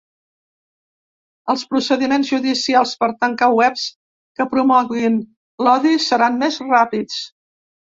[1.53, 3.85] Els procediments judicials per tancar webs
[4.41, 5.21] que promoguin
[5.67, 7.23] l’odi seran més ràpids.